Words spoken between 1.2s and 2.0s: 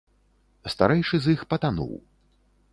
з іх патануў.